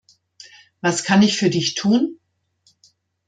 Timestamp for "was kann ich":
0.79-1.37